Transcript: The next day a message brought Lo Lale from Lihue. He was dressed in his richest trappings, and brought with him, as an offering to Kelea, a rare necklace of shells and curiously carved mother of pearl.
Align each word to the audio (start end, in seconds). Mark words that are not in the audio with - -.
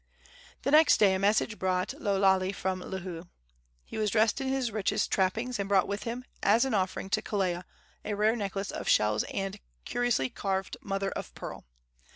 The 0.63 0.71
next 0.71 0.97
day 0.99 1.13
a 1.13 1.19
message 1.19 1.59
brought 1.59 1.93
Lo 1.93 2.17
Lale 2.19 2.51
from 2.55 2.79
Lihue. 2.81 3.27
He 3.83 3.99
was 3.99 4.09
dressed 4.09 4.41
in 4.41 4.47
his 4.47 4.71
richest 4.71 5.11
trappings, 5.11 5.59
and 5.59 5.69
brought 5.69 5.87
with 5.87 6.05
him, 6.05 6.25
as 6.41 6.65
an 6.65 6.73
offering 6.73 7.11
to 7.11 7.21
Kelea, 7.21 7.65
a 8.03 8.15
rare 8.15 8.35
necklace 8.35 8.71
of 8.71 8.89
shells 8.89 9.23
and 9.25 9.59
curiously 9.85 10.31
carved 10.31 10.75
mother 10.81 11.11
of 11.11 11.31
pearl. 11.35 11.65